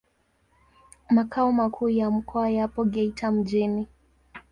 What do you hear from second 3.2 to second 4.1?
mjini.